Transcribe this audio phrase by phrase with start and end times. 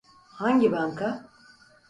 [0.37, 1.29] Hangi banka?